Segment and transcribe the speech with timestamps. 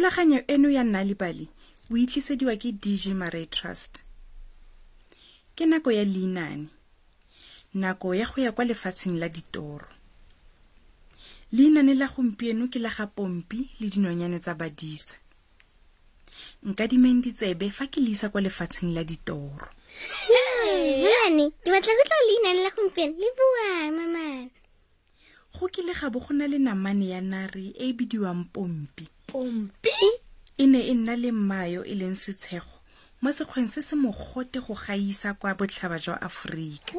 [0.00, 1.44] thulaganyo eno ya nna le bale
[1.92, 4.00] o itlisediwa ke dg marai trust
[5.52, 6.72] ke nako ya leinane
[7.76, 9.84] nako ya go ya kwa lefatsheng la ditoro
[11.52, 15.20] leinane la gompieno ke la ga pompi le dinonyane tsa badisa
[16.64, 19.68] nkadimeng ditsebe fa ke leisa kwa lefatsheng la ditoro
[21.60, 24.48] ke batla go tla la gompieno le bua mamana
[25.52, 29.90] go kile ga bo go na le namane ya nare e e bidiwang pompi pompi
[30.58, 32.76] e ne e nna le mayo e leng setshego
[33.22, 36.98] mo sekgweng se se mogote go gaisa kwa botlhaba jwa aforika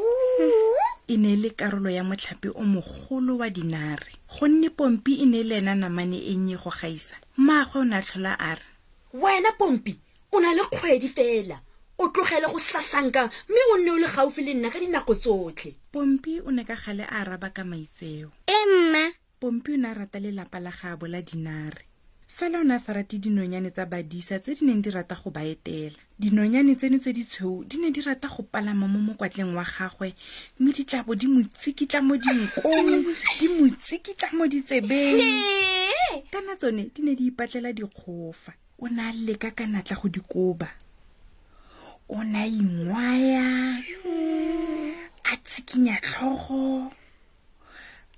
[1.11, 5.41] e ne e le karolo ya motlhape o mogolo wa dinare gonne pompi e ne
[5.41, 8.65] e le ena namane e nnye go gaisa maagwe o ne a tlhola a re
[9.13, 9.99] wena pompi
[10.31, 11.59] o na le kgwedi fela
[11.99, 15.75] o tlogele go sasanka mme o nne o le gaufi le nna ka dinako tsotlhe
[15.91, 19.11] pompi o ne ka gale a araba ka maitseo emma
[19.43, 21.90] pompi o ne a rata lelapa la gaabo la dinare
[22.33, 25.29] fela o ne a sa rate dinonyane tsa badisa tse di neng di rata go
[25.35, 29.51] ba etela dinonyane tseno tse di tshweu di ne di rata go palama mo mokwatleng
[29.51, 30.13] wa gagwe
[30.59, 33.03] mme ditlabo di mo tsikitla mo dinkong
[33.39, 35.19] di mo tsikitla mo ditsebeng
[36.31, 40.69] kana tsone di ne di ipatlela dikgofa o ne a leka ka natla go dikoba
[42.07, 43.43] o ne a ingwaya
[45.23, 46.95] a tsikinya tlhogo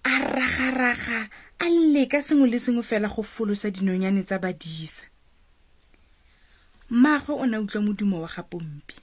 [0.05, 5.03] a ragaraga a leka sengwe le sengwe fela go folosa dinonyane tsa badisa
[6.89, 8.95] mmaagwe o ne a utlwa modumo wa ga pompi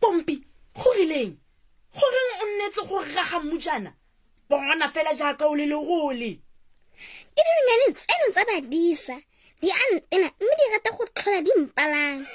[0.00, 0.42] pompi
[0.74, 1.36] go rileng
[1.94, 3.92] goreng o nnetse go raga mmujana
[4.50, 6.40] bona fela jaaka o le legole
[7.34, 9.16] ke dinonyane tseno tsa badisa
[9.62, 12.26] di antena mme di rata go tlhola dimpalang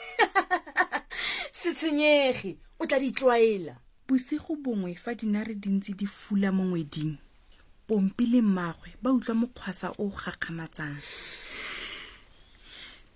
[1.60, 3.76] setshenyege o tla ditlwaela
[4.08, 7.18] bosigo bongwe fa dinare dintsi di fula mo ngweding
[7.88, 11.04] pompi le mmagwe ba utlwa mokgwasa o gakganatsang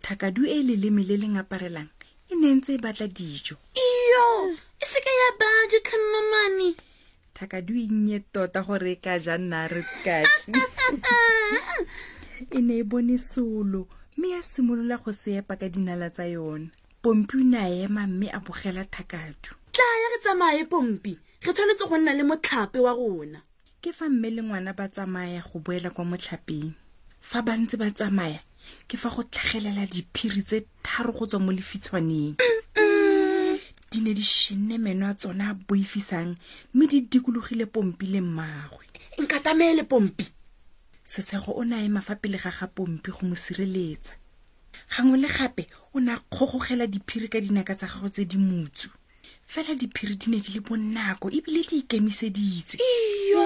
[0.04, 1.92] thakadu e e leleme le leng aparelang
[2.32, 3.56] e ne ntse e batla dijo
[3.98, 4.28] iyo
[4.84, 6.70] e seke ya baje tlhemmamane
[7.38, 10.52] thakadu e nnye tota gore e ka ja nna re kati
[12.52, 13.82] e ne e bone solo
[14.18, 16.68] mme ya simolola go seepa ka dinala tsa yona
[17.04, 21.14] pompi o ne a ema mme a bogela thakadu tla ya re tsamaye pompi
[21.44, 23.40] re tshwanetse go nna le motlhape wa rona
[23.82, 26.74] ke fa mme le ngwana ba tsamaya go boela kwa motlhapeng
[27.22, 28.42] fa ba ntse ba tsamaya
[28.90, 32.34] ke fa go tlhagelela diphiri tse tharo go tswa mo lefitshwaneng
[33.90, 36.34] di ne di šhenne meno a tsona a boifisang
[36.74, 38.84] mme di dikologile pompi le mmagwe
[39.22, 40.26] nkatameele pompi
[41.04, 44.18] sesego o ne a ema fa pele ga ga pompi go mo sireletsa
[44.90, 48.90] gangwe le gape o ne a kgogogela diphiri ka dinaka tsa gagwe tse di motsu
[49.48, 53.46] fela diphiri di ne di le bonako ebile di ikemiseditse iyo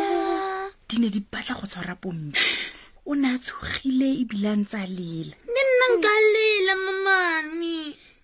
[0.89, 2.39] di ne di batla go tshwara pompi
[3.05, 7.77] o ne a tshogile ebile a ntse a lela ne nna nka lela mamane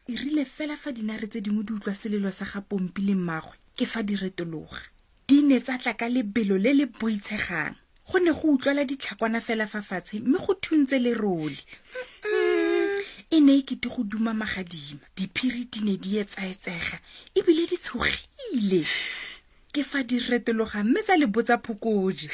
[0.10, 3.54] e rile fela fa dinare tse dingwe di utlwa selelo sa ga pompi le magwe
[3.78, 4.82] ke fa di retologa
[5.30, 7.78] di ne tsa tla ka lebelo le le boitshegang
[8.10, 11.62] go ne go utlwala ditlhakwana fela fa fatshe mme go thuntse lerole
[13.30, 16.98] e ne e kete go duma magadima diphiri di ne di etsaetsega
[17.36, 18.84] ebile di tshogile
[19.74, 22.30] ke fa di retologa mme tsa lebotsa phokoji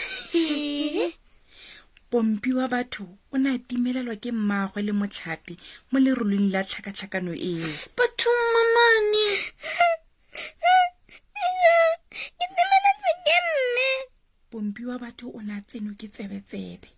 [2.10, 5.58] pompi wa batho o ne a timelelwa ke mmaagwe le motlhapi
[5.92, 9.26] mo lerolong la tlhakatlhakano eo bathong mamane
[12.38, 13.88] ke temeletse ke mme
[14.52, 16.90] pompi wa batho o ne a tseno ke tsebetsebe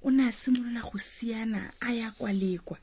[0.00, 2.80] o ne a simolola go siana a ya kwa lekwa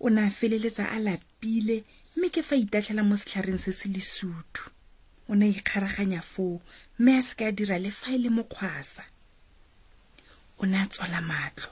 [0.00, 1.78] o ne a feleletsa a lapile
[2.16, 4.62] mme ke fa itatlhela mo setlhareng se se lesutu
[5.30, 6.62] o ne a ikgaraganya foo
[6.98, 9.02] mme a seke a dira le fa e le mokgwasa
[10.60, 11.70] o ne a tswala matlo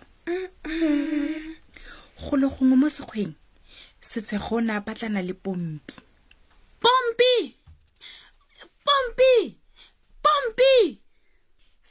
[2.20, 3.34] go le gongwe mo sekgweng
[4.08, 5.94] setshego o ne a batlana le pompi
[6.82, 7.54] pompi
[8.86, 9.32] pompi
[10.24, 10.74] pompi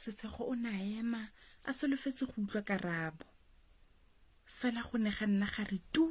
[0.00, 1.22] setshego o ne a ema
[1.64, 3.24] a solofetse go utlwa karabo
[4.60, 6.04] fela go ne ga nna gare tu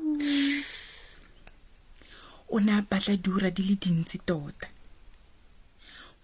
[2.55, 4.67] o ne a batla diura di le dintsi tota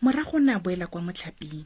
[0.01, 1.65] morago o ne a boela kwa motlhaping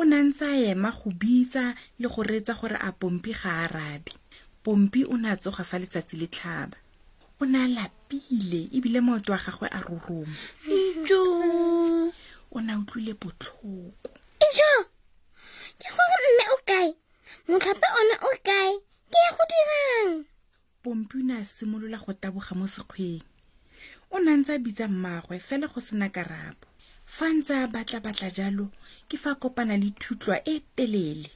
[0.00, 1.64] o ne a ntse a ema go bitsa
[2.00, 4.12] le go reetsa gore a pompi ga a rabe
[4.64, 6.76] pompi o ne a tsoga fa letsatsi le tlhaba
[7.40, 10.40] o ne a lapile ebile maoto wa gagwe a roromo
[12.50, 14.08] o ne a utlwile botlhoko
[17.50, 18.70] mokgapa ona o kae
[19.10, 20.14] ke ya go dirang
[20.82, 23.24] pompina a simolola go taboga mo sekgweng
[24.14, 26.66] o ne ntse a bitsa mmagwe fela go sena karabo
[27.14, 28.68] fa ntse a batla-batla jalo
[29.10, 31.30] ke fa a kopana le thutlwa e telele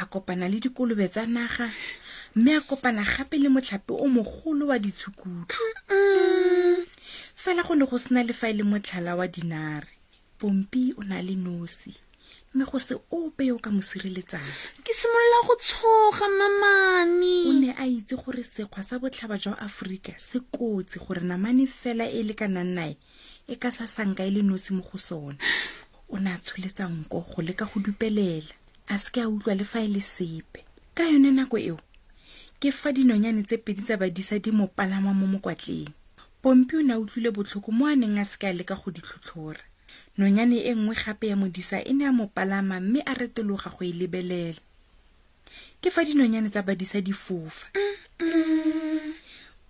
[0.00, 1.68] a kopana le dikolobe tsa naga
[2.34, 5.68] mme a kopana gape le motlhape o mogolo wa ditshukutlo
[7.42, 9.92] fela go ne go sena le fa e le motlhala wa dinare
[10.40, 11.92] pompi o na le nosi
[12.54, 14.48] mme go se ope yo ka mosireletsang
[14.84, 20.12] ke simolola go tshoga mamane o ne a itse gore sekgwa sa botlhaba jwa aforika
[20.28, 22.96] se kotsi gore namane fela e le ka nang nae
[23.46, 25.36] e ka sa sanka e le nosi mo go sona
[26.08, 28.52] o ne a tsholetsa nko go leka go dupelela
[28.88, 30.64] a seke a utlwa le fa e le sepe
[30.96, 31.78] ka yone nako eo
[32.60, 35.92] ke fa dinonyane tse pedi tsa badisa di mopalama mo mokwatleng
[36.42, 39.00] pompi o ne a utlwile botlhoko mo a neng a seke a leka go di
[39.04, 39.62] tlhotlhora
[40.18, 43.84] nonyane e nngwe gape ya modisa e ne a mo palama mme a retologa go
[43.86, 44.58] e lebelela
[45.80, 47.70] ke fa dinonyane tsa badisa di fofa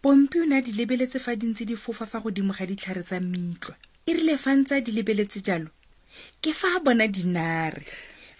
[0.02, 3.20] pompi o ne a di lebeletse fa dintsi di fofa fa godimo ga ditlhare tsa
[3.20, 3.76] metlwa
[4.08, 5.68] e rile fa ntse a di lebeletse jalo
[6.40, 7.84] ke fa a bona dinare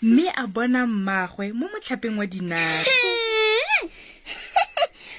[0.01, 2.89] mme a bona mmagwe mo motlhapeng wa dinare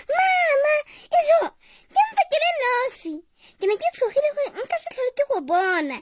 [0.10, 0.74] mama
[1.22, 1.40] ejo
[1.86, 3.14] ke ntse ke le nosi
[3.62, 5.98] ke ne ke tshogile gore nka se tlhole ke go bona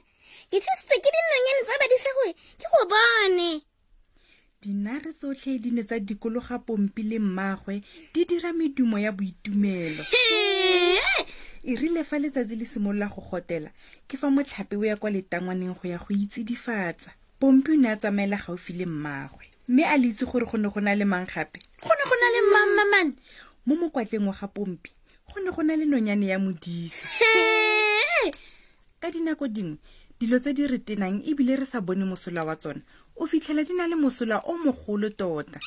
[0.48, 2.22] ke thusitswe ke dinonyane tsa badisego
[2.60, 3.48] ke go bone
[4.60, 7.82] dinare tsotlhe di ne tsa dikologa pompi le mmaagwe
[8.12, 10.04] di dira medumo ya boitumelo
[11.68, 13.70] e rile fa letsatsi le simolola go gotela
[14.08, 17.96] ke fa motlhape o ya kwa letangwaneng go ya go itsedifatsa pompi o ne a
[17.96, 21.60] tsamaela gaufi le mmaagwe mme a leitse gore go ne go na le mang gape
[21.82, 23.12] go ne go na le mmamamane
[23.66, 24.90] mo mokwatleng wa ga pompi
[25.28, 27.06] go ne go na le nonyane ya modisa
[29.00, 29.78] ka dinako dingwe
[30.20, 32.80] dilo tse di re tenang ebile re sa bone mosola wa tsona
[33.16, 35.60] o fitlhela di na le mosola o mogolo tota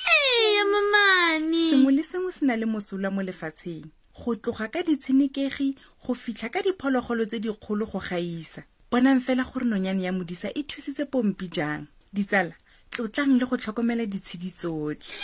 [1.69, 5.75] sengwe le sengwe se na le mosola mo lefatsheng go tloga ka ditshenekegi
[6.05, 10.63] go fitlha ka diphologolo tse dikgolo go gaisa bonang fela gore nonyane ya modisa e
[10.67, 12.51] thusitse pompi jang ditsala
[12.91, 15.15] tlotlang le go tlhokomela ditshedi tsotlhe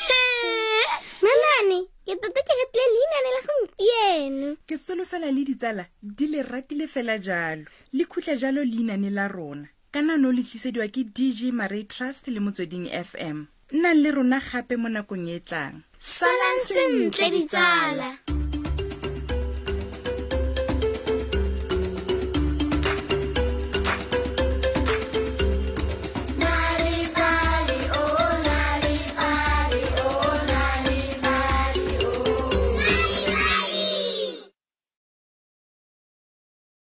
[2.07, 6.87] ke tota ke retile leinane la gompieno ke solo fela le ditsala di le ratile
[6.87, 7.67] fela jalo
[7.99, 12.39] le khutla jalo leinane la rona ka nano le tlisediwa ke dg marie trust le
[12.39, 13.43] motsweding f m
[13.75, 18.36] nnang le rona gape mo nakong e tlang salang sentle ditsala di